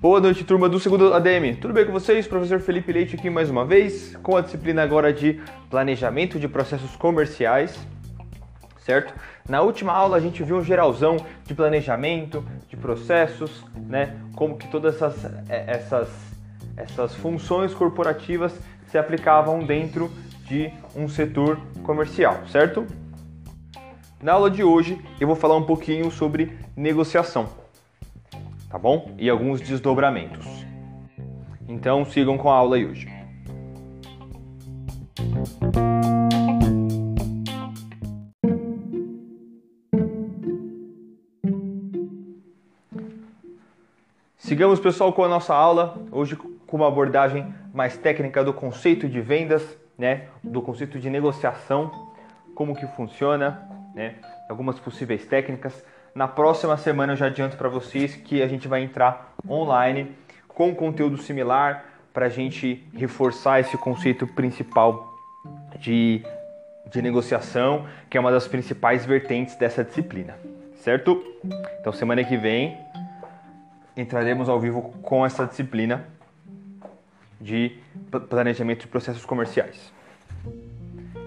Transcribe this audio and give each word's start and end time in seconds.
Boa 0.00 0.20
noite, 0.20 0.44
turma 0.44 0.68
do 0.68 0.78
segundo 0.78 1.12
ADM. 1.12 1.56
Tudo 1.60 1.74
bem 1.74 1.84
com 1.84 1.90
vocês? 1.90 2.26
Professor 2.26 2.60
Felipe 2.60 2.92
Leite 2.92 3.16
aqui 3.16 3.28
mais 3.28 3.50
uma 3.50 3.64
vez, 3.64 4.16
com 4.22 4.36
a 4.36 4.40
disciplina 4.40 4.80
agora 4.82 5.12
de 5.12 5.40
planejamento 5.68 6.38
de 6.38 6.46
processos 6.46 6.94
comerciais, 6.94 7.76
certo? 8.78 9.12
Na 9.48 9.60
última 9.60 9.92
aula 9.92 10.16
a 10.16 10.20
gente 10.20 10.42
viu 10.44 10.56
um 10.56 10.62
geralzão 10.62 11.16
de 11.44 11.52
planejamento, 11.52 12.44
de 12.68 12.76
processos, 12.76 13.64
né? 13.74 14.16
Como 14.36 14.56
que 14.56 14.68
todas 14.68 14.94
essas, 14.94 15.24
é, 15.48 15.64
essas, 15.66 16.08
essas 16.76 17.14
funções 17.16 17.74
corporativas 17.74 18.58
se 18.86 18.96
aplicavam 18.96 19.58
dentro 19.58 20.10
de 20.46 20.72
um 20.94 21.08
setor 21.08 21.58
comercial, 21.82 22.40
certo? 22.46 22.86
Na 24.20 24.32
aula 24.32 24.50
de 24.50 24.62
hoje 24.62 25.00
eu 25.20 25.26
vou 25.26 25.36
falar 25.36 25.56
um 25.56 25.64
pouquinho 25.64 26.10
sobre 26.10 26.58
negociação 26.76 27.48
tá 28.68 28.78
bom? 28.78 29.14
E 29.18 29.28
alguns 29.28 29.60
desdobramentos. 29.60 30.46
Então 31.66 32.04
sigam 32.04 32.36
com 32.36 32.50
a 32.50 32.54
aula 32.54 32.76
aí 32.76 32.86
hoje. 32.86 33.08
Sigamos, 44.36 44.80
pessoal, 44.80 45.12
com 45.12 45.22
a 45.22 45.28
nossa 45.28 45.54
aula, 45.54 45.98
hoje 46.10 46.34
com 46.34 46.76
uma 46.76 46.88
abordagem 46.88 47.52
mais 47.72 47.98
técnica 47.98 48.42
do 48.42 48.52
conceito 48.52 49.06
de 49.06 49.20
vendas, 49.20 49.76
né? 49.96 50.28
Do 50.42 50.62
conceito 50.62 50.98
de 50.98 51.10
negociação, 51.10 52.08
como 52.54 52.74
que 52.74 52.86
funciona, 52.86 53.77
né? 53.98 54.14
Algumas 54.48 54.78
possíveis 54.78 55.26
técnicas 55.26 55.84
na 56.14 56.28
próxima 56.28 56.76
semana 56.76 57.14
eu 57.14 57.16
já 57.16 57.26
adianto 57.26 57.56
para 57.56 57.68
vocês 57.68 58.14
que 58.14 58.40
a 58.40 58.46
gente 58.46 58.68
vai 58.68 58.80
entrar 58.80 59.34
online 59.46 60.16
com 60.46 60.72
conteúdo 60.72 61.18
similar 61.18 61.84
para 62.14 62.26
a 62.26 62.28
gente 62.28 62.86
reforçar 62.94 63.58
esse 63.58 63.76
conceito 63.76 64.24
principal 64.24 65.12
de, 65.80 66.22
de 66.92 67.02
negociação, 67.02 67.86
que 68.08 68.16
é 68.16 68.20
uma 68.20 68.30
das 68.30 68.46
principais 68.46 69.04
vertentes 69.04 69.56
dessa 69.56 69.82
disciplina, 69.82 70.36
certo? 70.76 71.20
Então 71.80 71.92
semana 71.92 72.22
que 72.22 72.36
vem 72.36 72.78
entraremos 73.96 74.48
ao 74.48 74.60
vivo 74.60 74.94
com 75.02 75.26
essa 75.26 75.44
disciplina 75.44 76.06
de 77.40 77.76
planejamento 78.28 78.82
de 78.82 78.86
processos 78.86 79.24
comerciais. 79.24 79.92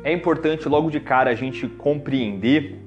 É 0.03 0.11
importante 0.11 0.67
logo 0.67 0.89
de 0.89 0.99
cara 0.99 1.29
a 1.29 1.35
gente 1.35 1.67
compreender 1.67 2.79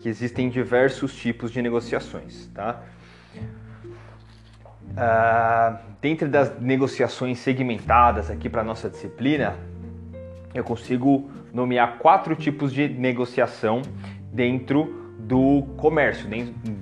que 0.00 0.08
existem 0.08 0.50
diversos 0.50 1.14
tipos 1.14 1.50
de 1.50 1.62
negociações, 1.62 2.46
tá? 2.54 2.82
Ah, 4.96 5.80
dentro 6.00 6.28
das 6.28 6.60
negociações 6.60 7.38
segmentadas 7.38 8.30
aqui 8.30 8.48
para 8.48 8.62
nossa 8.62 8.90
disciplina, 8.90 9.56
eu 10.54 10.62
consigo 10.62 11.30
nomear 11.52 11.98
quatro 11.98 12.36
tipos 12.36 12.72
de 12.72 12.86
negociação 12.88 13.80
dentro 14.32 15.14
do 15.18 15.62
comércio, 15.76 16.28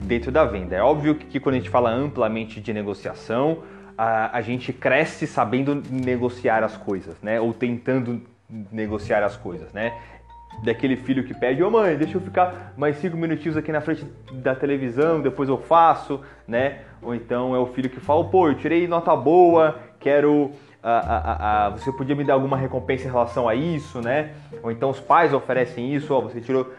dentro 0.05 0.33
da 0.33 0.45
venda. 0.45 0.77
É 0.77 0.83
óbvio 0.83 1.15
que 1.15 1.39
quando 1.39 1.55
a 1.55 1.59
gente 1.59 1.71
fala 1.71 1.91
amplamente 1.91 2.61
de 2.61 2.73
negociação, 2.73 3.63
a, 3.97 4.37
a 4.37 4.41
gente 4.41 4.73
cresce 4.73 5.27
sabendo 5.27 5.83
negociar 5.91 6.65
as 6.65 6.77
coisas, 6.77 7.17
né? 7.23 7.41
Ou 7.41 7.55
tentando 7.55 8.23
negociar 8.49 9.23
as 9.25 9.37
coisas, 9.37 9.73
né? 9.73 9.93
daquele 10.63 10.97
filho 10.97 11.25
que 11.25 11.35
pede, 11.35 11.63
ô 11.63 11.69
oh, 11.69 11.71
mãe, 11.71 11.97
deixa 11.97 12.17
eu 12.17 12.21
ficar 12.21 12.73
mais 12.77 12.97
cinco 12.97 13.17
minutinhos 13.17 13.57
aqui 13.57 13.71
na 13.71 13.81
frente 13.81 14.05
da 14.33 14.55
televisão, 14.55 15.21
depois 15.21 15.49
eu 15.49 15.59
faço, 15.59 16.21
né? 16.47 16.81
Ou 17.03 17.15
então 17.15 17.55
é 17.55 17.59
o 17.59 17.67
filho 17.67 17.91
que 17.91 18.01
fala, 18.01 18.25
pô, 18.25 18.49
eu 18.49 18.55
tirei 18.55 18.87
nota 18.87 19.15
boa, 19.15 19.79
quero. 20.01 20.51
você 21.73 21.93
podia 21.93 22.15
me 22.17 22.25
dar 22.25 22.35
alguma 22.35 22.57
recompensa 22.57 23.07
em 23.07 23.11
relação 23.11 23.49
a 23.49 23.55
isso, 23.55 24.01
né? 24.01 24.33
Ou 24.63 24.71
então 24.71 24.91
os 24.91 25.01
pais 25.01 25.33
oferecem 25.33 25.95
isso, 25.95 26.15
ó, 26.15 26.21
você 26.21 26.41
tirou. 26.41 26.73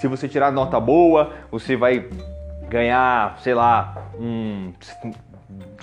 Se 0.00 0.06
você 0.06 0.28
tirar 0.28 0.50
nota 0.50 0.78
boa, 0.78 1.32
você 1.50 1.76
vai 1.76 2.08
ganhar, 2.68 3.38
sei 3.38 3.54
lá, 3.54 4.10
um, 4.18 4.72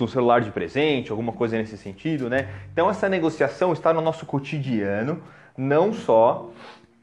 um 0.02 0.08
celular 0.08 0.40
de 0.40 0.50
presente, 0.50 1.10
alguma 1.10 1.32
coisa 1.32 1.56
nesse 1.56 1.76
sentido, 1.76 2.28
né? 2.28 2.48
Então 2.72 2.90
essa 2.90 3.08
negociação 3.08 3.72
está 3.72 3.92
no 3.92 4.00
nosso 4.00 4.26
cotidiano, 4.26 5.22
não 5.56 5.92
só 5.92 6.50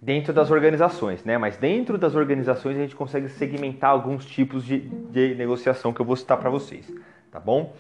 dentro 0.02 0.34
das 0.34 0.50
organizações, 0.50 1.24
né? 1.24 1.38
Mas 1.38 1.58
dentro 1.58 1.98
das 1.98 2.16
organizações 2.16 2.76
a 2.76 2.82
gente 2.82 2.96
consegue 2.96 3.30
segmentar 3.30 3.92
alguns 3.92 4.26
tipos 4.26 4.66
de, 4.66 4.80
de 4.80 5.36
negociação 5.36 5.94
que 5.94 6.02
eu 6.02 6.06
vou 6.06 6.16
citar 6.16 6.38
para 6.38 6.50
vocês, 6.50 6.92
tá 7.32 7.40
bom? 7.40 7.74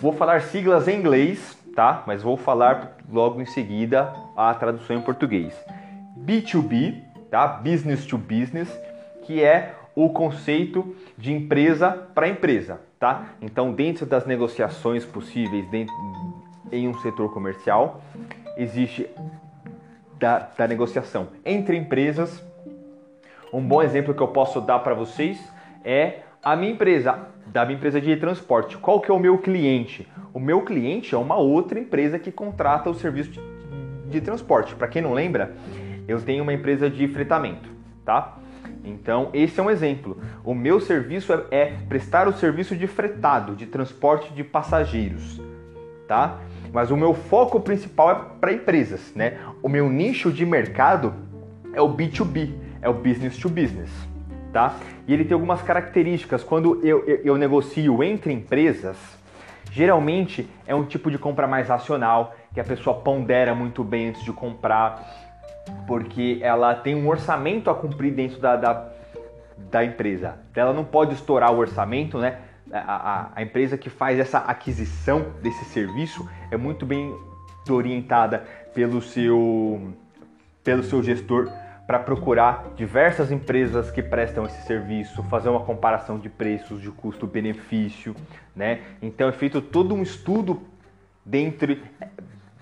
Vou 0.00 0.12
falar 0.12 0.42
siglas 0.42 0.88
em 0.88 0.98
inglês, 0.98 1.56
tá? 1.74 2.02
Mas 2.06 2.22
vou 2.22 2.36
falar 2.36 2.96
logo 3.10 3.40
em 3.40 3.46
seguida 3.46 4.12
a 4.36 4.52
tradução 4.52 4.96
em 4.96 5.00
português. 5.00 5.54
B2B, 6.18 7.00
tá? 7.30 7.46
Business 7.46 8.04
to 8.04 8.18
business, 8.18 8.68
que 9.22 9.42
é 9.42 9.74
o 10.04 10.10
conceito 10.10 10.94
de 11.16 11.32
empresa 11.32 11.90
para 11.90 12.28
empresa, 12.28 12.80
tá? 13.00 13.30
Então, 13.42 13.72
dentro 13.72 14.06
das 14.06 14.24
negociações 14.24 15.04
possíveis 15.04 15.68
dentro, 15.70 15.92
em 16.70 16.86
um 16.86 16.94
setor 17.00 17.34
comercial, 17.34 18.00
existe 18.56 19.10
da, 20.16 20.50
da 20.56 20.68
negociação 20.68 21.30
entre 21.44 21.76
empresas. 21.76 22.40
Um 23.52 23.60
bom 23.60 23.82
exemplo 23.82 24.14
que 24.14 24.22
eu 24.22 24.28
posso 24.28 24.60
dar 24.60 24.78
para 24.78 24.94
vocês 24.94 25.36
é 25.84 26.20
a 26.44 26.54
minha 26.54 26.70
empresa, 26.70 27.18
da 27.46 27.64
minha 27.64 27.76
empresa 27.76 28.00
de 28.00 28.16
transporte. 28.18 28.78
Qual 28.78 29.00
que 29.00 29.10
é 29.10 29.14
o 29.14 29.18
meu 29.18 29.38
cliente? 29.38 30.06
O 30.32 30.38
meu 30.38 30.62
cliente 30.62 31.12
é 31.12 31.18
uma 31.18 31.34
outra 31.36 31.76
empresa 31.76 32.20
que 32.20 32.30
contrata 32.30 32.88
o 32.88 32.94
serviço 32.94 33.32
de, 33.32 33.40
de 34.10 34.20
transporte. 34.20 34.76
Para 34.76 34.86
quem 34.86 35.02
não 35.02 35.12
lembra, 35.12 35.56
eu 36.06 36.22
tenho 36.22 36.44
uma 36.44 36.52
empresa 36.52 36.88
de 36.88 37.08
fretamento, 37.08 37.68
tá? 38.04 38.38
Então, 38.88 39.30
esse 39.32 39.60
é 39.60 39.62
um 39.62 39.70
exemplo. 39.70 40.18
O 40.44 40.54
meu 40.54 40.80
serviço 40.80 41.32
é, 41.32 41.44
é 41.50 41.76
prestar 41.88 42.26
o 42.26 42.32
serviço 42.32 42.74
de 42.74 42.86
fretado, 42.86 43.54
de 43.54 43.66
transporte 43.66 44.32
de 44.32 44.42
passageiros, 44.42 45.40
tá? 46.06 46.38
mas 46.72 46.90
o 46.90 46.96
meu 46.96 47.14
foco 47.14 47.60
principal 47.60 48.10
é 48.10 48.14
para 48.40 48.52
empresas, 48.52 49.12
né? 49.14 49.38
O 49.62 49.68
meu 49.68 49.88
nicho 49.88 50.30
de 50.30 50.44
mercado 50.44 51.14
é 51.72 51.80
o 51.80 51.88
B2B, 51.88 52.52
é 52.80 52.88
o 52.88 52.94
business 52.94 53.36
to 53.38 53.48
business, 53.48 53.90
tá? 54.52 54.76
E 55.06 55.12
ele 55.12 55.24
tem 55.24 55.34
algumas 55.34 55.62
características. 55.62 56.44
Quando 56.44 56.84
eu, 56.84 57.04
eu, 57.06 57.16
eu 57.24 57.36
negocio 57.36 58.02
entre 58.02 58.32
empresas, 58.32 58.96
geralmente 59.70 60.48
é 60.66 60.74
um 60.74 60.84
tipo 60.84 61.10
de 61.10 61.18
compra 61.18 61.46
mais 61.46 61.68
racional, 61.68 62.34
que 62.52 62.60
a 62.60 62.64
pessoa 62.64 62.96
pondera 62.96 63.54
muito 63.54 63.82
bem 63.82 64.08
antes 64.08 64.22
de 64.22 64.32
comprar, 64.32 65.27
porque 65.86 66.38
ela 66.42 66.74
tem 66.74 66.94
um 66.94 67.08
orçamento 67.08 67.70
a 67.70 67.74
cumprir 67.74 68.12
dentro 68.12 68.38
da, 68.38 68.56
da, 68.56 68.88
da 69.70 69.84
empresa. 69.84 70.38
Ela 70.54 70.72
não 70.72 70.84
pode 70.84 71.14
estourar 71.14 71.52
o 71.52 71.58
orçamento, 71.58 72.18
né? 72.18 72.38
a, 72.72 72.78
a, 72.78 73.30
a 73.36 73.42
empresa 73.42 73.76
que 73.76 73.90
faz 73.90 74.18
essa 74.18 74.38
aquisição 74.38 75.32
desse 75.42 75.64
serviço 75.66 76.28
é 76.50 76.56
muito 76.56 76.84
bem 76.84 77.14
orientada 77.68 78.44
pelo 78.74 79.02
seu, 79.02 79.92
pelo 80.64 80.82
seu 80.82 81.02
gestor 81.02 81.50
para 81.86 81.98
procurar 81.98 82.72
diversas 82.76 83.32
empresas 83.32 83.90
que 83.90 84.02
prestam 84.02 84.44
esse 84.44 84.66
serviço, 84.66 85.22
fazer 85.24 85.48
uma 85.48 85.60
comparação 85.60 86.18
de 86.18 86.28
preços, 86.28 86.82
de 86.82 86.90
custo-benefício, 86.90 88.14
né? 88.54 88.82
Então 89.00 89.26
é 89.26 89.32
feito 89.32 89.62
todo 89.62 89.94
um 89.94 90.02
estudo 90.02 90.62
dentro 91.24 91.78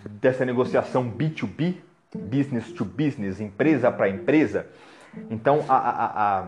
dessa 0.08 0.44
negociação 0.44 1.10
B2B, 1.10 1.74
business 2.16 2.72
to 2.72 2.84
business, 2.84 3.40
empresa 3.40 3.90
para 3.90 4.08
empresa. 4.08 4.66
Então 5.30 5.64
a, 5.68 5.76
a, 5.76 6.46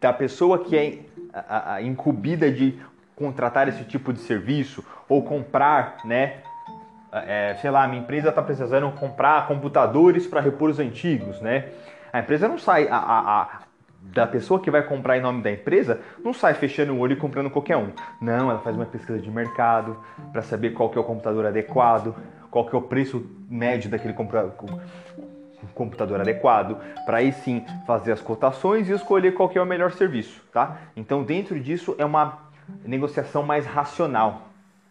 a, 0.00 0.12
pessoa 0.12 0.58
que 0.64 0.76
é 0.76 0.98
a, 1.32 1.74
a 1.74 1.82
incumbida 1.82 2.50
de 2.50 2.78
contratar 3.14 3.68
esse 3.68 3.84
tipo 3.84 4.12
de 4.12 4.20
serviço 4.20 4.84
ou 5.08 5.22
comprar, 5.22 5.98
né? 6.04 6.38
É, 7.10 7.56
sei 7.60 7.70
lá, 7.70 7.88
minha 7.88 8.02
empresa 8.02 8.28
está 8.28 8.42
precisando 8.42 8.90
comprar 8.92 9.48
computadores 9.48 10.26
para 10.26 10.40
repor 10.40 10.68
os 10.68 10.78
antigos, 10.78 11.40
né? 11.40 11.70
A 12.12 12.20
empresa 12.20 12.46
não 12.46 12.58
sai, 12.58 12.86
a, 12.88 12.96
a, 12.96 13.42
a, 13.42 13.48
da 14.02 14.26
pessoa 14.26 14.60
que 14.60 14.70
vai 14.70 14.82
comprar 14.82 15.16
em 15.16 15.20
nome 15.20 15.42
da 15.42 15.50
empresa, 15.50 16.00
não 16.22 16.32
sai 16.32 16.54
fechando 16.54 16.92
o 16.92 16.98
olho 16.98 17.14
e 17.14 17.16
comprando 17.16 17.50
qualquer 17.50 17.76
um. 17.76 17.90
Não, 18.20 18.50
ela 18.50 18.60
faz 18.60 18.76
uma 18.76 18.86
pesquisa 18.86 19.18
de 19.18 19.30
mercado 19.30 19.96
para 20.32 20.42
saber 20.42 20.70
qual 20.70 20.88
que 20.90 20.98
é 20.98 21.00
o 21.00 21.04
computador 21.04 21.46
adequado, 21.46 22.14
qual 22.50 22.66
que 22.66 22.74
é 22.74 22.78
o 22.78 22.82
preço 22.82 23.24
médio 23.48 23.90
daquele 23.90 24.14
computador 25.74 26.20
adequado, 26.20 26.78
para 27.04 27.18
aí 27.18 27.32
sim 27.32 27.64
fazer 27.86 28.12
as 28.12 28.20
cotações 28.20 28.88
e 28.88 28.92
escolher 28.92 29.34
qual 29.34 29.48
que 29.48 29.58
é 29.58 29.62
o 29.62 29.66
melhor 29.66 29.92
serviço, 29.92 30.42
tá? 30.52 30.78
Então 30.96 31.22
dentro 31.22 31.58
disso 31.58 31.94
é 31.98 32.04
uma 32.04 32.38
negociação 32.84 33.42
mais 33.42 33.66
racional, 33.66 34.48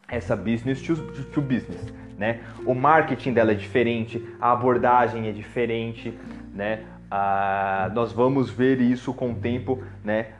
essa 0.07 0.35
business 0.35 0.81
to, 0.81 0.95
to 1.33 1.41
business, 1.41 1.93
né? 2.17 2.41
O 2.65 2.73
marketing 2.73 3.33
dela 3.33 3.51
é 3.51 3.55
diferente, 3.55 4.25
a 4.39 4.51
abordagem 4.51 5.27
é 5.27 5.31
diferente, 5.31 6.17
né? 6.53 6.83
Ah, 7.09 7.89
nós 7.93 8.11
vamos 8.11 8.49
ver 8.49 8.81
isso 8.81 9.13
com 9.13 9.31
o 9.31 9.35
tempo, 9.35 9.81
né? 10.03 10.33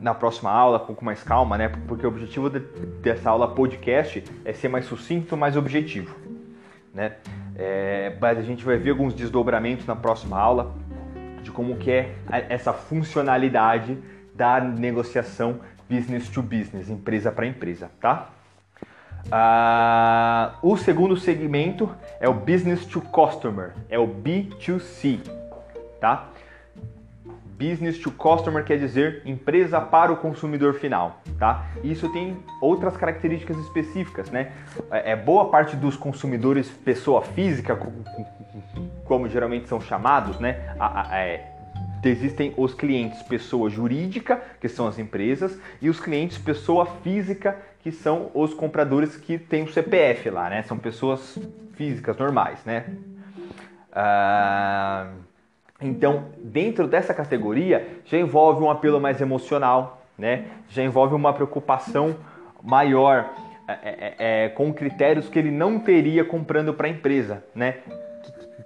na 0.00 0.14
próxima 0.14 0.50
aula, 0.50 0.78
pouco 0.78 1.04
mais 1.04 1.22
calma, 1.22 1.56
né? 1.56 1.68
Porque 1.86 2.04
o 2.04 2.08
objetivo 2.08 2.50
de, 2.50 2.60
dessa 3.00 3.30
aula 3.30 3.54
podcast 3.54 4.22
é 4.44 4.52
ser 4.52 4.68
mais 4.68 4.84
sucinto, 4.84 5.36
mais 5.36 5.56
objetivo, 5.56 6.14
né? 6.96 7.12
É, 7.54 8.16
mas 8.20 8.38
a 8.38 8.42
gente 8.42 8.64
vai 8.64 8.78
ver 8.78 8.90
alguns 8.90 9.14
desdobramentos 9.14 9.86
na 9.86 9.94
próxima 9.94 10.38
aula 10.38 10.74
de 11.42 11.52
como 11.52 11.76
que 11.76 11.90
é 11.90 12.16
essa 12.48 12.72
funcionalidade 12.72 13.96
da 14.34 14.60
negociação 14.60 15.60
business 15.88 16.28
to 16.28 16.42
business, 16.42 16.88
empresa 16.88 17.30
para 17.30 17.46
empresa, 17.46 17.90
tá? 18.00 18.30
Ah, 19.30 20.54
o 20.62 20.76
segundo 20.76 21.16
segmento 21.16 21.90
é 22.20 22.28
o 22.28 22.34
business 22.34 22.84
to 22.86 23.00
customer, 23.00 23.72
é 23.88 23.98
o 23.98 24.06
B2C, 24.06 25.20
tá? 26.00 26.28
Business 27.58 27.98
to 27.98 28.10
customer 28.10 28.62
quer 28.64 28.78
dizer 28.78 29.22
empresa 29.24 29.80
para 29.80 30.12
o 30.12 30.16
consumidor 30.16 30.74
final, 30.74 31.22
tá? 31.38 31.64
Isso 31.82 32.12
tem 32.12 32.36
outras 32.60 32.96
características 32.96 33.56
específicas, 33.58 34.30
né? 34.30 34.52
É, 34.90 35.12
é 35.12 35.16
boa 35.16 35.48
parte 35.48 35.74
dos 35.74 35.96
consumidores 35.96 36.68
pessoa 36.68 37.22
física, 37.22 37.78
como 39.04 39.28
geralmente 39.28 39.68
são 39.68 39.80
chamados, 39.80 40.38
né? 40.38 40.76
É, 41.10 41.46
existem 42.04 42.52
os 42.56 42.74
clientes 42.74 43.22
pessoa 43.22 43.70
jurídica, 43.70 44.40
que 44.60 44.68
são 44.68 44.86
as 44.86 44.98
empresas, 44.98 45.58
e 45.80 45.88
os 45.88 45.98
clientes 45.98 46.36
pessoa 46.36 46.86
física, 47.02 47.56
que 47.80 47.90
são 47.90 48.30
os 48.34 48.52
compradores 48.52 49.16
que 49.16 49.38
têm 49.38 49.62
o 49.62 49.72
CPF 49.72 50.28
lá, 50.28 50.50
né? 50.50 50.62
São 50.62 50.78
pessoas 50.78 51.38
físicas 51.72 52.16
normais, 52.18 52.62
né? 52.64 52.84
Ah, 53.92 55.08
então, 55.80 56.26
dentro 56.42 56.86
dessa 56.86 57.12
categoria, 57.12 57.86
já 58.04 58.18
envolve 58.18 58.62
um 58.62 58.70
apelo 58.70 59.00
mais 59.00 59.20
emocional, 59.20 60.02
né? 60.18 60.46
Já 60.68 60.82
envolve 60.82 61.14
uma 61.14 61.32
preocupação 61.32 62.16
maior 62.62 63.30
é, 63.68 63.72
é, 63.82 64.14
é, 64.18 64.48
com 64.50 64.72
critérios 64.72 65.28
que 65.28 65.38
ele 65.38 65.50
não 65.50 65.78
teria 65.78 66.24
comprando 66.24 66.72
para 66.72 66.86
a 66.86 66.90
empresa, 66.90 67.44
né? 67.54 67.76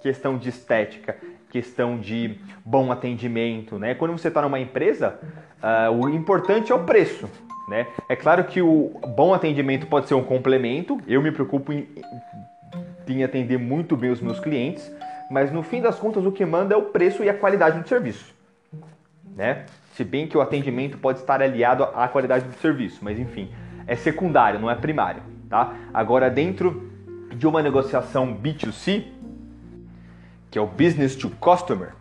Questão 0.01 0.37
de 0.37 0.49
estética, 0.49 1.17
questão 1.49 1.97
de 1.97 2.39
bom 2.63 2.91
atendimento, 2.91 3.77
né? 3.77 3.93
Quando 3.93 4.11
você 4.11 4.29
está 4.29 4.41
numa 4.41 4.59
empresa, 4.59 5.19
uh, 5.61 5.91
o 5.91 6.09
importante 6.09 6.71
é 6.71 6.75
o 6.75 6.83
preço, 6.85 7.29
né? 7.67 7.87
É 8.07 8.15
claro 8.15 8.45
que 8.45 8.61
o 8.61 8.91
bom 9.15 9.33
atendimento 9.33 9.85
pode 9.85 10.07
ser 10.07 10.13
um 10.13 10.23
complemento. 10.23 10.99
Eu 11.05 11.21
me 11.21 11.31
preocupo 11.31 11.73
em, 11.73 11.87
em 13.07 13.23
atender 13.23 13.59
muito 13.59 13.97
bem 13.97 14.11
os 14.11 14.21
meus 14.21 14.39
clientes, 14.39 14.91
mas 15.31 15.49
no 15.49 15.63
fim 15.63 15.81
das 15.81 15.97
contas 15.97 16.25
o 16.25 16.31
que 16.31 16.45
manda 16.45 16.73
é 16.73 16.77
o 16.77 16.83
preço 16.83 17.23
e 17.23 17.29
a 17.29 17.33
qualidade 17.33 17.79
do 17.79 17.87
serviço, 17.87 18.35
né? 19.33 19.65
Se 19.93 20.03
bem 20.03 20.27
que 20.27 20.37
o 20.37 20.41
atendimento 20.41 20.97
pode 20.97 21.19
estar 21.19 21.41
aliado 21.41 21.85
à 21.85 22.07
qualidade 22.09 22.45
do 22.45 22.53
serviço, 22.55 22.99
mas 23.01 23.17
enfim, 23.17 23.49
é 23.87 23.95
secundário, 23.95 24.59
não 24.59 24.69
é 24.69 24.75
primário, 24.75 25.23
tá? 25.49 25.73
Agora 25.93 26.29
dentro 26.29 26.91
de 27.33 27.47
uma 27.47 27.61
negociação 27.61 28.35
B2C, 28.35 29.05
que 30.51 30.59
é 30.59 30.61
o 30.61 30.67
business 30.67 31.15
to 31.15 31.29
customer, 31.39 31.93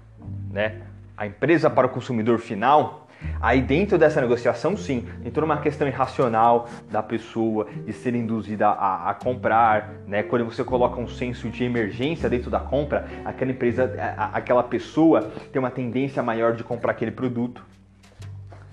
né? 0.50 0.82
A 1.17 1.25
empresa 1.25 1.71
para 1.71 1.87
o 1.87 1.91
consumidor 1.91 2.41
final, 2.41 3.00
Aí 3.40 3.62
dentro 3.62 3.96
dessa 3.96 4.20
negociação, 4.20 4.76
sim, 4.76 5.06
toda 5.32 5.46
uma 5.46 5.61
questão 5.61 5.88
irracional 5.88 6.69
da 6.90 7.02
pessoa 7.02 7.67
de 7.87 7.93
ser 7.93 8.14
induzida 8.14 8.69
a, 8.69 9.11
a, 9.11 9.14
comprar, 9.14 9.94
né? 10.06 10.22
Quando 10.22 10.44
você 10.44 10.62
coloca 10.62 11.00
um 11.00 11.08
senso 11.08 11.49
de 11.49 11.64
emergência 11.64 12.28
dentro 12.28 12.50
da 12.50 12.61
compra, 12.61 13.06
aquela 13.25 13.50
empresa, 13.50 13.93
a, 14.17 14.37
aquela 14.37 14.62
pessoa 14.62 15.31
tem 15.52 15.58
uma 15.58 15.70
tendência 15.70 16.22
maior 16.22 16.55
de 16.55 16.62
comprar 16.62 16.93
aquele 16.93 17.11
produto, 17.11 17.64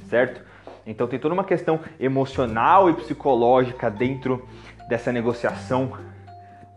certo? 0.09 0.41
Então 0.85 1.07
tem 1.07 1.19
toda 1.19 1.33
uma 1.33 1.44
questão 1.44 1.79
emocional 1.99 2.89
e 2.89 2.94
psicológica 2.94 3.89
dentro 3.89 4.47
dessa 4.88 5.11
negociação 5.11 5.85
uh, 5.85 5.97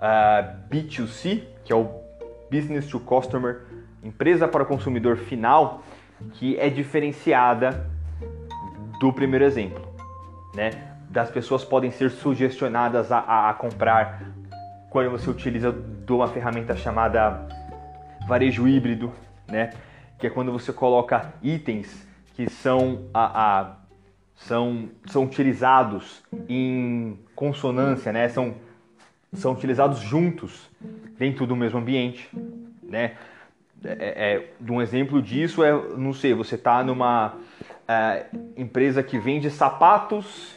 ah, 0.01 0.55
B2C, 0.69 1.45
que 1.65 1.73
é 1.73 1.77
o 1.77 1.89
Business 2.51 2.89
to 2.89 2.99
Customer, 2.99 3.63
empresa 4.03 4.49
para 4.49 4.65
o 4.65 4.67
consumidor 4.67 5.17
final, 5.17 5.83
que 6.33 6.59
é 6.59 6.69
diferenciada 6.69 7.91
do 9.01 9.13
primeiro 9.13 9.45
exemplo, 9.45 9.87
né? 10.55 10.71
Das 11.09 11.31
pessoas 11.31 11.65
podem 11.65 11.91
ser 11.91 12.11
sugestionadas 12.11 13.11
a, 13.11 13.19
a, 13.19 13.51
a 13.51 13.55
comprar 13.55 14.23
quando 14.91 15.11
você 15.11 15.31
utiliza 15.31 15.73
de 15.73 16.13
uma 16.13 16.29
ferramenta 16.29 16.77
chamada 16.77 17.49
varejo 18.27 18.69
híbrido, 18.69 19.13
né? 19.49 19.71
Que 20.19 20.27
é 20.27 20.31
quando 20.31 20.53
você 20.53 20.73
coloca 20.73 21.33
itens 21.43 22.07
que 22.35 22.49
são 22.49 23.07
a, 23.15 23.61
a 23.61 23.77
são, 24.35 24.89
são 25.07 25.25
utilizados 25.25 26.23
em 26.49 27.19
consonância, 27.35 28.13
né? 28.13 28.29
São, 28.29 28.55
são 29.33 29.53
utilizados 29.53 30.01
juntos 30.01 30.71
dentro 31.19 31.47
do 31.47 31.55
mesmo 31.55 31.79
ambiente, 31.79 32.29
né? 32.83 33.17
É, 33.85 34.35
é, 34.35 34.73
um 34.73 34.83
exemplo 34.83 35.23
disso 35.23 35.65
é, 35.65 35.73
não 35.97 36.13
sei, 36.13 36.35
você 36.35 36.55
está 36.55 36.83
numa 36.83 37.35
é, 37.89 38.27
empresa 38.57 39.03
que 39.03 39.19
vende 39.19 39.51
sapatos 39.51 40.55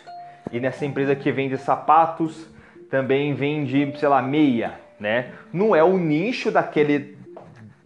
e 0.51 0.59
nessa 0.59 0.85
empresa 0.85 1.15
que 1.15 1.31
vende 1.31 1.57
sapatos 1.57 2.47
também 2.89 3.33
vende, 3.33 3.97
sei 3.97 4.07
lá, 4.07 4.21
meia, 4.21 4.79
né? 4.99 5.31
Não 5.51 5.75
é 5.75 5.83
o 5.83 5.97
nicho 5.97 6.51
daquele, 6.51 7.17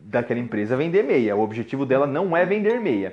daquela 0.02 0.40
empresa 0.40 0.76
vender 0.76 1.04
meia. 1.04 1.34
O 1.34 1.42
objetivo 1.42 1.86
dela 1.86 2.06
não 2.06 2.36
é 2.36 2.46
vender 2.46 2.82
meia. 2.82 3.10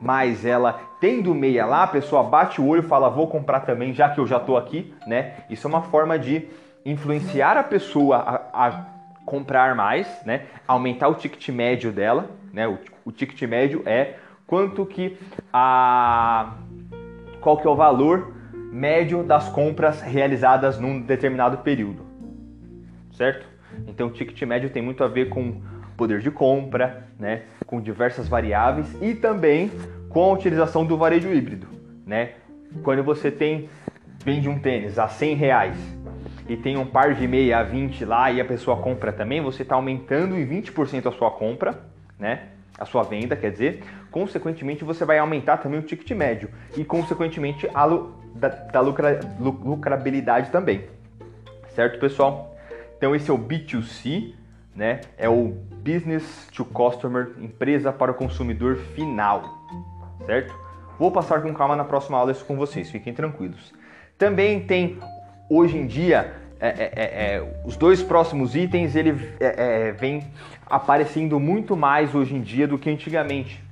Mas 0.00 0.44
ela 0.44 0.80
tendo 1.00 1.32
meia 1.32 1.64
lá, 1.64 1.84
a 1.84 1.86
pessoa 1.86 2.24
bate 2.24 2.60
o 2.60 2.66
olho 2.66 2.80
e 2.80 2.88
fala, 2.88 3.08
vou 3.08 3.28
comprar 3.28 3.60
também, 3.60 3.94
já 3.94 4.08
que 4.08 4.18
eu 4.18 4.26
já 4.26 4.38
estou 4.38 4.56
aqui, 4.56 4.92
né? 5.06 5.34
Isso 5.48 5.68
é 5.68 5.70
uma 5.70 5.82
forma 5.82 6.18
de 6.18 6.48
influenciar 6.84 7.56
a 7.56 7.62
pessoa 7.62 8.16
a, 8.16 8.66
a 8.66 8.97
comprar 9.28 9.74
mais, 9.74 10.08
né? 10.24 10.46
Aumentar 10.66 11.08
o 11.08 11.14
ticket 11.14 11.50
médio 11.50 11.92
dela, 11.92 12.30
né? 12.52 12.66
O, 12.66 12.78
o 13.04 13.12
ticket 13.12 13.40
médio 13.42 13.82
é 13.84 14.14
quanto 14.46 14.86
que 14.86 15.18
a 15.52 16.54
qual 17.40 17.58
que 17.58 17.66
é 17.66 17.70
o 17.70 17.76
valor 17.76 18.34
médio 18.72 19.22
das 19.22 19.48
compras 19.50 20.00
realizadas 20.00 20.80
num 20.80 21.00
determinado 21.00 21.58
período, 21.58 22.02
certo? 23.12 23.46
Então 23.86 24.08
o 24.08 24.10
ticket 24.10 24.40
médio 24.42 24.70
tem 24.70 24.82
muito 24.82 25.04
a 25.04 25.08
ver 25.08 25.28
com 25.28 25.60
poder 25.96 26.20
de 26.20 26.30
compra, 26.30 27.06
né? 27.18 27.42
Com 27.66 27.80
diversas 27.80 28.28
variáveis 28.28 28.96
e 29.02 29.14
também 29.14 29.70
com 30.08 30.24
a 30.24 30.32
utilização 30.32 30.86
do 30.86 30.96
varejo 30.96 31.30
híbrido, 31.32 31.68
né? 32.06 32.30
Quando 32.82 33.04
você 33.04 33.30
tem 33.30 33.68
vende 34.24 34.48
um 34.48 34.58
tênis 34.58 34.98
a 34.98 35.06
100 35.06 35.34
reais 35.34 35.97
e 36.48 36.56
tem 36.56 36.78
um 36.78 36.86
par 36.86 37.14
de 37.14 37.28
meia 37.28 37.58
a 37.58 37.62
20 37.62 38.04
lá 38.04 38.32
e 38.32 38.40
a 38.40 38.44
pessoa 38.44 38.78
compra 38.78 39.12
também, 39.12 39.40
você 39.40 39.62
está 39.62 39.74
aumentando 39.74 40.36
em 40.36 40.46
20% 40.46 41.06
a 41.06 41.12
sua 41.12 41.30
compra, 41.30 41.78
né? 42.18 42.48
A 42.78 42.84
sua 42.84 43.02
venda, 43.02 43.36
quer 43.36 43.50
dizer, 43.50 43.82
consequentemente 44.10 44.84
você 44.84 45.04
vai 45.04 45.18
aumentar 45.18 45.58
também 45.58 45.78
o 45.78 45.82
ticket 45.82 46.10
médio 46.12 46.48
e 46.76 46.84
consequentemente 46.84 47.68
a 47.74 47.86
da, 48.34 48.48
da 48.48 48.80
lucra, 48.80 49.20
lucrabilidade 49.38 50.50
também. 50.50 50.86
Certo, 51.74 51.98
pessoal? 51.98 52.56
Então 52.96 53.14
esse 53.14 53.30
é 53.30 53.34
o 53.34 53.38
B2C, 53.38 54.32
né? 54.74 55.02
É 55.18 55.28
o 55.28 55.54
business 55.82 56.48
to 56.54 56.64
customer, 56.64 57.34
empresa 57.38 57.92
para 57.92 58.12
o 58.12 58.14
consumidor 58.14 58.76
final, 58.94 59.42
certo? 60.24 60.54
Vou 60.98 61.12
passar 61.12 61.42
com 61.42 61.52
calma 61.52 61.76
na 61.76 61.84
próxima 61.84 62.16
aula 62.16 62.32
isso 62.32 62.44
com 62.44 62.56
vocês, 62.56 62.90
fiquem 62.90 63.12
tranquilos. 63.12 63.74
Também 64.16 64.60
tem 64.60 64.98
hoje 65.48 65.76
em 65.76 65.86
dia, 65.86 66.34
é, 66.60 66.68
é, 66.68 66.92
é, 66.94 67.34
é, 67.36 67.60
os 67.64 67.76
dois 67.76 68.02
próximos 68.02 68.56
itens 68.56 68.96
ele 68.96 69.16
é, 69.38 69.92
vem 69.92 70.26
aparecendo 70.66 71.38
muito 71.38 71.76
mais 71.76 72.14
hoje 72.14 72.34
em 72.34 72.40
dia 72.40 72.66
do 72.66 72.78
que 72.78 72.90
antigamente, 72.90 73.62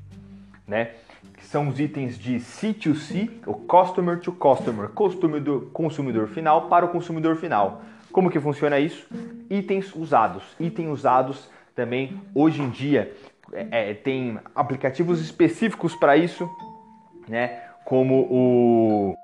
né? 0.66 0.90
Que 1.37 1.45
são 1.45 1.68
os 1.68 1.78
itens 1.78 2.18
de 2.18 2.37
C2C, 2.37 3.30
o 3.47 3.54
Customer 3.54 4.21
to 4.21 4.33
Customer, 4.33 4.88
consumidor, 4.88 5.68
consumidor 5.73 6.28
final 6.28 6.68
para 6.68 6.87
o 6.87 6.88
consumidor 6.88 7.37
final. 7.37 7.83
Como 8.12 8.30
que 8.30 8.40
funciona 8.40 8.78
isso? 8.78 9.06
Itens 9.50 9.95
usados. 9.95 10.42
Itens 10.59 10.88
usados 10.88 11.50
também 11.75 12.21
hoje 12.35 12.62
em 12.62 12.71
dia 12.71 13.12
é, 13.52 13.95
tem 13.95 14.38
aplicativos 14.54 15.21
específicos 15.21 15.95
para 15.95 16.16
isso, 16.16 16.49
né? 17.28 17.61
Como 17.85 18.26
o 18.30 19.14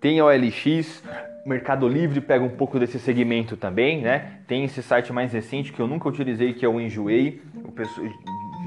tem 0.00 0.20
OLX, 0.20 1.02
Mercado 1.44 1.88
Livre 1.88 2.20
pega 2.20 2.44
um 2.44 2.50
pouco 2.50 2.78
desse 2.78 2.98
segmento 2.98 3.56
também, 3.56 4.02
né? 4.02 4.40
Tem 4.46 4.64
esse 4.64 4.82
site 4.82 5.12
mais 5.12 5.32
recente 5.32 5.72
que 5.72 5.80
eu 5.80 5.86
nunca 5.86 6.08
utilizei, 6.08 6.52
que 6.52 6.64
é 6.64 6.68
o 6.68 6.80
Enjoei. 6.80 7.42
O 7.64 7.72
pessoal, 7.72 8.06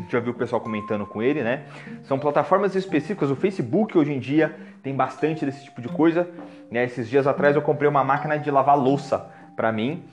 já 0.09 0.19
viu 0.19 0.31
o 0.31 0.35
pessoal 0.35 0.59
comentando 0.59 1.05
com 1.05 1.21
ele, 1.21 1.43
né? 1.43 1.63
São 2.03 2.17
plataformas 2.17 2.75
específicas. 2.75 3.29
O 3.29 3.35
Facebook 3.35 3.97
hoje 3.97 4.11
em 4.11 4.19
dia 4.19 4.55
tem 4.81 4.95
bastante 4.95 5.45
desse 5.45 5.63
tipo 5.65 5.81
de 5.81 5.87
coisa. 5.89 6.27
Né? 6.71 6.83
Esses 6.83 7.07
dias 7.07 7.27
atrás 7.27 7.55
eu 7.55 7.61
comprei 7.61 7.89
uma 7.89 8.03
máquina 8.03 8.37
de 8.37 8.49
lavar 8.49 8.77
louça 8.77 9.29
para 9.55 9.71
mim. 9.71 10.03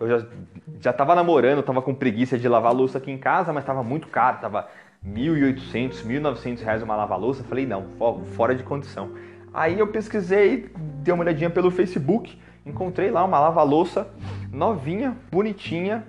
Eu 0.00 0.08
já, 0.08 0.26
já 0.80 0.92
tava 0.92 1.14
namorando, 1.14 1.62
tava 1.62 1.82
com 1.82 1.94
preguiça 1.94 2.38
de 2.38 2.48
lavar 2.48 2.74
louça 2.74 2.98
aqui 2.98 3.10
em 3.10 3.18
casa, 3.18 3.52
mas 3.52 3.64
tava 3.64 3.82
muito 3.82 4.08
caro, 4.08 4.38
tava 4.40 4.68
1.800, 5.06 6.04
1.900 6.04 6.62
reais 6.62 6.82
uma 6.82 6.96
lava-louça. 6.96 7.44
Falei, 7.44 7.66
não, 7.66 7.86
fora 8.34 8.54
de 8.54 8.62
condição. 8.62 9.10
Aí 9.52 9.78
eu 9.78 9.86
pesquisei, 9.86 10.70
dei 11.02 11.12
uma 11.12 11.22
olhadinha 11.22 11.50
pelo 11.50 11.70
Facebook, 11.70 12.38
encontrei 12.64 13.10
lá 13.10 13.24
uma 13.24 13.38
lava-louça 13.38 14.08
novinha, 14.50 15.16
bonitinha, 15.30 16.06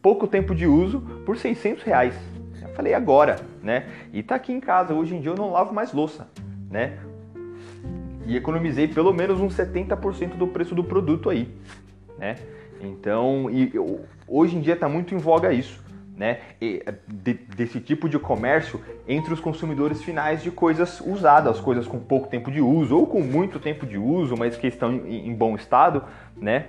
pouco 0.00 0.26
tempo 0.26 0.54
de 0.54 0.66
uso, 0.66 1.00
por 1.24 1.36
600 1.36 1.82
reais. 1.82 2.14
Eu 2.60 2.68
falei, 2.70 2.94
agora, 2.94 3.40
né? 3.62 3.86
E 4.12 4.22
tá 4.22 4.36
aqui 4.36 4.52
em 4.52 4.60
casa, 4.60 4.94
hoje 4.94 5.14
em 5.14 5.20
dia 5.20 5.30
eu 5.30 5.36
não 5.36 5.50
lavo 5.50 5.74
mais 5.74 5.92
louça, 5.92 6.28
né? 6.70 6.98
E 8.26 8.36
economizei 8.36 8.88
pelo 8.88 9.12
menos 9.12 9.40
uns 9.40 9.56
70% 9.56 10.36
do 10.36 10.46
preço 10.46 10.74
do 10.74 10.84
produto 10.84 11.28
aí, 11.28 11.54
né? 12.18 12.36
Então, 12.80 13.50
e, 13.50 13.72
hoje 14.26 14.56
em 14.56 14.60
dia 14.60 14.74
está 14.74 14.88
muito 14.88 15.14
em 15.14 15.18
voga 15.18 15.52
isso 15.52 15.81
né, 16.22 16.38
de, 17.08 17.34
desse 17.34 17.80
tipo 17.80 18.08
de 18.08 18.16
comércio 18.16 18.80
entre 19.08 19.34
os 19.34 19.40
consumidores 19.40 20.04
finais 20.04 20.40
de 20.40 20.52
coisas 20.52 21.00
usadas, 21.00 21.58
coisas 21.58 21.84
com 21.84 21.98
pouco 21.98 22.28
tempo 22.28 22.48
de 22.48 22.60
uso 22.60 22.96
ou 22.96 23.08
com 23.08 23.20
muito 23.20 23.58
tempo 23.58 23.84
de 23.84 23.98
uso, 23.98 24.36
mas 24.38 24.56
que 24.56 24.68
estão 24.68 24.94
em, 24.94 25.26
em 25.26 25.34
bom 25.34 25.56
estado, 25.56 26.04
né? 26.36 26.66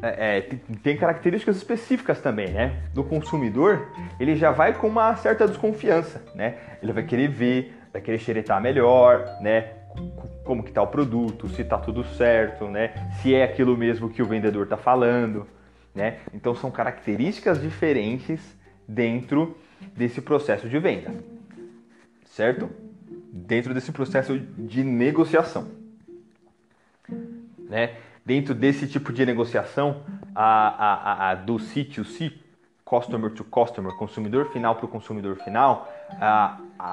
É, 0.00 0.38
é 0.38 0.40
tem 0.82 0.96
características 0.96 1.58
específicas 1.58 2.22
também, 2.22 2.48
né? 2.48 2.84
Do 2.94 3.04
consumidor, 3.04 3.86
ele 4.18 4.34
já 4.34 4.50
vai 4.50 4.72
com 4.72 4.86
uma 4.86 5.14
certa 5.16 5.46
desconfiança, 5.46 6.24
né? 6.34 6.54
Ele 6.82 6.90
vai 6.90 7.02
querer 7.02 7.28
ver, 7.28 7.74
vai 7.92 8.00
querer 8.00 8.18
xeretar 8.18 8.62
melhor, 8.62 9.26
né? 9.42 9.74
Como 10.42 10.62
que 10.62 10.72
tá 10.72 10.80
o 10.80 10.86
produto, 10.86 11.50
se 11.50 11.62
tá 11.64 11.76
tudo 11.76 12.02
certo, 12.02 12.66
né? 12.66 12.94
Se 13.20 13.34
é 13.34 13.44
aquilo 13.44 13.76
mesmo 13.76 14.08
que 14.08 14.22
o 14.22 14.26
vendedor 14.26 14.66
tá 14.66 14.78
falando, 14.78 15.46
né? 15.94 16.20
Então 16.32 16.54
são 16.54 16.70
características 16.70 17.60
diferentes 17.60 18.40
dentro 18.86 19.56
desse 19.94 20.20
processo 20.20 20.68
de 20.68 20.78
venda, 20.78 21.12
certo? 22.24 22.70
Dentro 23.32 23.74
desse 23.74 23.92
processo 23.92 24.38
de 24.38 24.84
negociação, 24.84 25.70
né? 27.68 27.96
Dentro 28.24 28.54
desse 28.54 28.86
tipo 28.86 29.12
de 29.12 29.26
negociação, 29.26 30.04
a, 30.34 30.68
a, 30.68 31.30
a 31.30 31.34
do 31.34 31.56
C2C, 31.56 32.32
customer 32.84 33.32
to 33.32 33.42
customer, 33.42 33.92
consumidor 33.96 34.52
final 34.52 34.76
para 34.76 34.84
o 34.84 34.88
consumidor 34.88 35.36
final, 35.36 35.92
a, 36.20 36.58
a, 36.78 36.92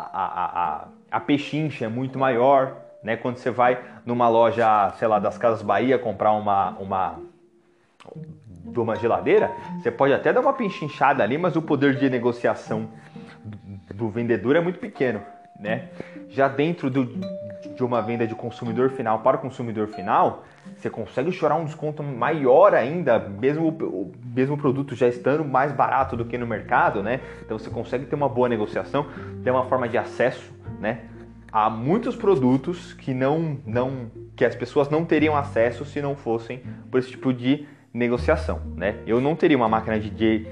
a, 0.86 0.88
a 1.12 1.20
pechincha 1.20 1.86
é 1.86 1.88
muito 1.88 2.18
maior, 2.18 2.78
né? 3.04 3.16
Quando 3.16 3.38
você 3.38 3.52
vai 3.52 3.84
numa 4.06 4.28
loja, 4.28 4.92
sei 4.98 5.08
lá, 5.08 5.20
das 5.20 5.38
Casas 5.38 5.62
Bahia 5.62 6.00
comprar 6.00 6.32
uma, 6.32 6.72
uma 6.80 7.20
de 8.64 8.80
uma 8.80 8.96
geladeira, 8.96 9.52
você 9.82 9.92
pode 9.92 10.14
até 10.14 10.32
dar 10.34 10.42
uma 10.42 10.54
pinchinchada 10.54 11.24
ali, 11.24 11.38
mas 11.38 11.56
o 11.56 11.62
poder 11.62 11.96
de 11.96 12.10
negociação 12.10 12.90
do 13.94 14.10
vendedor 14.10 14.56
é 14.56 14.62
muito 14.62 14.80
pequeno, 14.80 15.22
né? 15.60 15.90
Já 16.30 16.48
dentro 16.48 16.90
do, 16.90 17.06
de 17.06 17.84
uma 17.84 18.02
venda 18.02 18.26
de 18.26 18.36
consumidor 18.36 18.90
final 18.92 19.20
para 19.20 19.38
o 19.38 19.40
consumidor 19.40 19.88
final, 19.88 20.44
você 20.76 20.90
consegue 20.90 21.32
chorar 21.32 21.56
um 21.56 21.66
desconto 21.66 22.02
maior 22.04 22.74
ainda, 22.74 23.20
mesmo 23.20 23.70
o 23.70 24.12
mesmo 24.24 24.58
produto 24.58 24.96
já 24.96 25.08
estando 25.08 25.44
mais 25.44 25.72
barato 25.72 26.16
do 26.16 26.26
que 26.26 26.38
no 26.38 26.48
mercado, 26.48 27.04
né? 27.04 27.20
Então 27.44 27.58
você 27.58 27.70
consegue 27.70 28.06
ter 28.06 28.16
uma 28.16 28.30
boa 28.30 28.48
negociação, 28.48 29.08
ter 29.44 29.52
uma 29.52 29.66
forma 29.66 29.90
de 29.90 29.98
acesso, 29.98 30.54
né? 30.80 31.02
Há 31.52 31.70
muitos 31.70 32.16
produtos 32.16 32.94
que 32.94 33.14
não, 33.14 33.58
não 33.66 34.12
que 34.36 34.46
as 34.46 34.56
pessoas 34.56 34.90
não 34.90 35.04
teriam 35.04 35.36
acesso 35.36 35.84
se 35.84 36.02
não 36.02 36.16
fossem 36.16 36.62
por 36.92 37.00
esse 37.00 37.10
tipo 37.10 37.34
de 37.34 37.68
negociação, 37.94 38.62
né? 38.76 38.96
Eu 39.06 39.20
não 39.20 39.36
teria 39.36 39.58
uma 39.58 39.68
máquina 39.68 40.00
de, 40.00 40.10
de, 40.10 40.48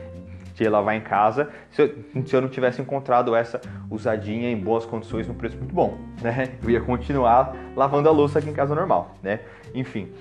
de 0.56 0.70
lavar 0.70 0.96
em 0.96 1.02
casa 1.02 1.50
se 1.70 1.82
eu, 1.82 1.96
se 2.26 2.36
eu, 2.36 2.42
não 2.42 2.50
tivesse 2.50 2.82
encontrado 2.82 3.36
essa 3.36 3.62
usadinha 3.90 4.50
em 4.50 4.58
boas 4.58 4.86
condições 4.86 5.28
no 5.28 5.34
preço 5.34 5.58
muito 5.58 5.74
bom, 5.74 5.98
né? 6.22 6.54
Eu 6.64 6.70
ia 6.70 6.82
continuar 6.82 7.56
lavando 7.76 8.10
a 8.10 8.12
louça 8.12 8.40
aqui 8.40 8.50
em 8.50 8.54
casa 8.54 8.74
normal, 8.74 9.16
né? 9.22 9.42
Enfim. 9.74 10.12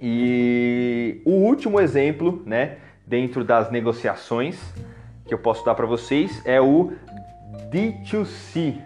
E 0.00 1.20
o 1.24 1.32
último 1.32 1.78
exemplo, 1.78 2.42
né, 2.46 2.78
dentro 3.06 3.44
das 3.44 3.70
negociações 3.70 4.58
que 5.26 5.34
eu 5.34 5.38
posso 5.38 5.64
dar 5.64 5.74
para 5.74 5.84
vocês 5.84 6.42
é 6.46 6.58
o 6.58 6.92
D2C, 7.70 8.80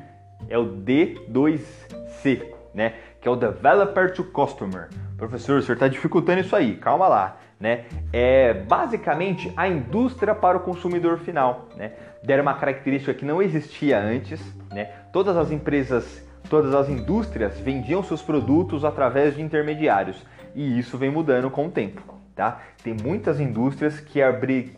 é 0.48 0.58
o 0.58 0.66
D2C, 0.66 2.42
né, 2.74 2.94
que 3.20 3.28
é 3.28 3.30
o 3.30 3.36
Developer 3.36 4.12
to 4.12 4.24
Customer. 4.24 4.88
Professor, 5.16 5.58
o 5.58 5.62
senhor 5.62 5.74
está 5.74 5.86
dificultando 5.86 6.40
isso 6.40 6.56
aí, 6.56 6.74
calma 6.76 7.06
lá 7.06 7.38
né? 7.58 7.84
É 8.12 8.54
basicamente 8.54 9.52
a 9.56 9.68
indústria 9.68 10.34
para 10.34 10.56
o 10.56 10.60
consumidor 10.60 11.18
final, 11.18 11.68
né? 11.76 11.92
Deram 12.22 12.42
uma 12.42 12.54
característica 12.54 13.14
que 13.14 13.24
não 13.24 13.42
existia 13.42 13.98
antes, 13.98 14.40
né? 14.70 14.86
Todas 15.12 15.36
as 15.36 15.50
empresas, 15.50 16.26
todas 16.48 16.74
as 16.74 16.88
indústrias 16.88 17.58
vendiam 17.60 18.02
seus 18.02 18.22
produtos 18.22 18.84
através 18.84 19.36
de 19.36 19.42
intermediários 19.42 20.24
e 20.54 20.78
isso 20.78 20.96
vem 20.96 21.10
mudando 21.10 21.50
com 21.50 21.66
o 21.66 21.70
tempo, 21.70 22.02
tá? 22.34 22.60
Tem 22.82 22.94
muitas 22.94 23.40
indústrias 23.40 24.00
que, 24.00 24.22
abri, 24.22 24.76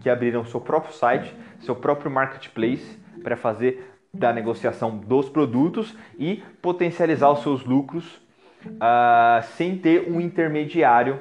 que 0.00 0.10
abriram 0.10 0.44
seu 0.44 0.60
próprio 0.60 0.94
site, 0.94 1.34
seu 1.60 1.74
próprio 1.74 2.10
marketplace 2.10 2.98
para 3.22 3.36
fazer 3.36 3.92
da 4.12 4.32
negociação 4.32 4.96
dos 4.96 5.28
produtos 5.28 5.94
e 6.18 6.42
potencializar 6.62 7.30
os 7.30 7.42
seus 7.42 7.64
lucros 7.64 8.04
uh, 8.66 9.42
sem 9.56 9.76
ter 9.76 10.10
um 10.10 10.20
intermediário 10.20 11.20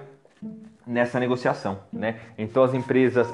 nessa 0.86 1.20
negociação, 1.20 1.80
né? 1.92 2.20
Então 2.38 2.63
as 2.63 2.74
empresas 2.74 3.32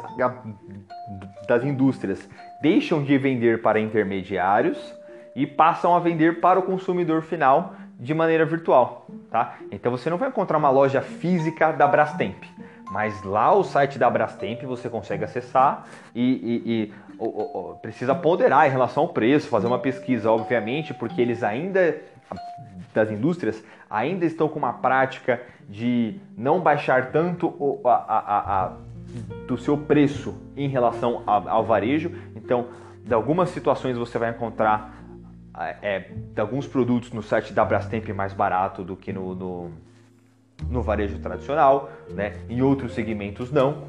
das 1.48 1.63
indústrias 1.63 2.27
deixam 2.62 3.03
de 3.03 3.17
vender 3.17 3.62
para 3.62 3.79
intermediários 3.79 4.96
e 5.36 5.46
passam 5.46 5.96
a 5.96 6.00
vender 6.00 6.39
para 6.39 6.60
o 6.60 6.63
consumidor 6.63 7.22
final 7.22 7.74
de 8.00 8.13
maneira 8.13 8.46
virtual, 8.46 9.05
tá? 9.29 9.58
Então 9.72 9.91
você 9.91 10.10
não 10.10 10.17
vai 10.17 10.29
encontrar 10.29 10.58
uma 10.58 10.70
loja 10.70 11.01
física 11.01 11.72
da 11.72 11.88
Brastemp, 11.88 12.43
mas 12.91 13.22
lá 13.24 13.53
o 13.53 13.63
site 13.63 14.00
da 14.00 14.10
Brastemp 14.10 14.63
você 14.63 14.89
consegue 14.89 15.24
acessar 15.24 15.86
e, 16.15 16.24
e, 16.24 16.84
e 16.84 16.93
precisa 17.81 18.15
ponderar 18.15 18.67
em 18.67 18.72
relação 18.72 19.03
ao 19.03 19.10
preço, 19.10 19.48
fazer 19.48 19.67
uma 19.67 19.79
pesquisa, 19.79 20.31
obviamente, 20.31 20.93
porque 20.93 21.22
eles 21.22 21.43
ainda 21.43 22.01
das 22.94 23.12
indústrias 23.12 23.64
ainda 23.90 24.26
estão 24.26 24.48
com 24.48 24.60
uma 24.60 24.74
prática 24.74 25.42
de 25.70 26.20
não 26.38 26.60
baixar 26.60 27.12
tanto 27.12 27.80
a, 27.86 27.90
a, 27.90 28.64
a, 28.64 28.74
do 29.48 29.58
seu 29.58 29.78
preço 29.78 30.36
em 30.56 30.68
relação 30.68 31.24
ao 31.26 31.66
varejo. 31.66 32.12
Então, 32.36 32.68
de 33.04 33.14
algumas 33.14 33.50
situações 33.50 33.98
você 33.98 34.18
vai 34.18 34.30
encontrar 34.30 35.02
é, 35.82 36.12
de 36.34 36.40
alguns 36.40 36.68
produtos 36.68 37.12
no 37.12 37.22
site 37.22 37.54
da 37.54 37.66
Brastemp 37.66 38.08
mais 38.10 38.34
barato 38.34 38.84
do 38.84 38.96
que 38.96 39.12
no, 39.12 39.36
no, 39.36 39.72
no 40.70 40.82
varejo 40.82 41.20
tradicional, 41.20 41.92
né? 42.10 42.34
em 42.50 42.62
outros 42.62 42.94
segmentos 42.94 43.52
não. 43.52 43.88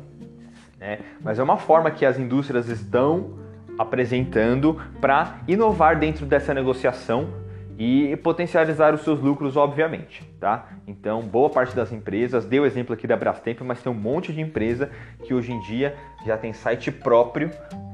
Né? 0.79 1.01
Mas 1.21 1.39
é 1.39 1.43
uma 1.43 1.57
forma 1.57 1.91
que 1.91 2.05
as 2.05 2.19
indústrias 2.19 2.69
estão 2.69 3.39
apresentando 3.79 4.81
para 5.01 5.39
inovar 5.49 5.99
dentro 5.99 6.27
dessa 6.27 6.53
negociação 6.53 7.42
e 7.79 8.17
potencializar 8.17 8.95
os 8.95 9.03
seus 9.03 9.21
lucros, 9.21 9.57
obviamente, 9.57 10.25
tá? 10.39 10.69
Então, 10.87 11.23
boa 11.23 11.51
parte 11.51 11.75
das 11.75 11.93
empresas, 11.93 12.45
deu 12.45 12.67
exemplo 12.67 12.95
aqui 12.95 13.07
da 13.07 13.17
Brastemp, 13.17 13.61
mas 13.63 13.83
tem 13.83 13.91
um 13.91 13.95
monte 13.95 14.33
de 14.33 14.41
empresa 14.41 14.91
que 15.23 15.33
hoje 15.33 15.53
em 15.53 15.61
dia 15.61 15.97
já 16.25 16.37
tem 16.37 16.53
site 16.53 16.91
próprio 16.91 17.51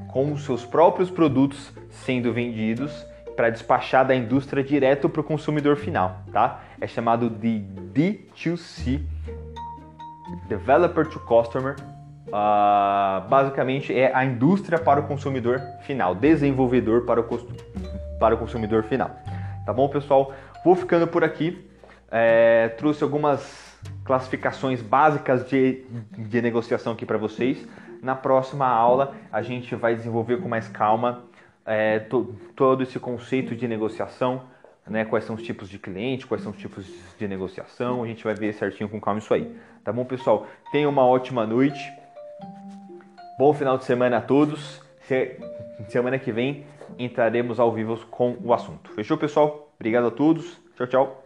com 0.07 0.33
os 0.33 0.43
seus 0.43 0.65
próprios 0.65 1.09
produtos 1.09 1.71
sendo 1.89 2.33
vendidos 2.33 3.05
para 3.35 3.49
despachar 3.49 4.05
da 4.05 4.13
indústria 4.13 4.63
direto 4.63 5.07
para 5.07 5.21
o 5.21 5.23
consumidor 5.23 5.77
final, 5.77 6.23
tá? 6.31 6.61
É 6.81 6.87
chamado 6.87 7.29
de 7.29 7.63
D2C, 7.93 9.01
Developer 10.47 11.07
to 11.07 11.19
Customer. 11.21 11.75
Uh, 12.27 13.27
basicamente 13.27 13.97
é 13.97 14.13
a 14.13 14.23
indústria 14.23 14.77
para 14.77 14.99
o 14.99 15.07
consumidor 15.07 15.61
final, 15.81 16.13
desenvolvedor 16.13 17.05
para 17.05 17.21
o, 17.21 17.23
para 18.19 18.35
o 18.35 18.37
consumidor 18.37 18.83
final. 18.83 19.09
Tá 19.69 19.73
bom, 19.73 19.87
pessoal? 19.87 20.33
Vou 20.65 20.73
ficando 20.73 21.05
por 21.05 21.23
aqui. 21.23 21.63
É, 22.09 22.69
trouxe 22.69 23.03
algumas 23.03 23.77
classificações 24.03 24.81
básicas 24.81 25.47
de, 25.47 25.83
de 26.17 26.41
negociação 26.41 26.93
aqui 26.93 27.05
para 27.05 27.19
vocês. 27.19 27.67
Na 28.01 28.15
próxima 28.15 28.65
aula 28.65 29.13
a 29.31 29.43
gente 29.43 29.75
vai 29.75 29.93
desenvolver 29.93 30.37
com 30.37 30.49
mais 30.49 30.67
calma 30.67 31.21
é, 31.63 31.99
to, 31.99 32.35
todo 32.55 32.81
esse 32.81 32.99
conceito 32.99 33.55
de 33.55 33.67
negociação, 33.67 34.41
né? 34.87 35.05
Quais 35.05 35.25
são 35.25 35.35
os 35.35 35.43
tipos 35.43 35.69
de 35.69 35.77
cliente, 35.77 36.25
quais 36.25 36.41
são 36.41 36.51
os 36.51 36.57
tipos 36.57 36.87
de 37.19 37.27
negociação. 37.27 38.03
A 38.03 38.07
gente 38.07 38.23
vai 38.23 38.33
ver 38.33 38.55
certinho 38.55 38.89
com 38.89 38.99
calma 38.99 39.19
isso 39.19 39.31
aí. 39.35 39.55
Tá 39.83 39.93
bom, 39.93 40.03
pessoal? 40.03 40.47
Tenha 40.71 40.89
uma 40.89 41.05
ótima 41.05 41.45
noite. 41.45 41.93
Bom 43.37 43.53
final 43.53 43.77
de 43.77 43.83
semana 43.83 44.17
a 44.17 44.21
todos. 44.21 44.81
Se, 45.01 45.37
semana 45.89 46.17
que 46.17 46.31
vem 46.31 46.65
entraremos 46.97 47.59
ao 47.59 47.71
vivo 47.71 47.97
com 48.07 48.37
o 48.43 48.53
assunto. 48.53 48.91
Fechou, 48.91 49.17
pessoal? 49.17 49.73
Obrigado 49.79 50.07
a 50.07 50.11
todos. 50.11 50.59
Tchau, 50.75 50.87
tchau. 50.87 51.23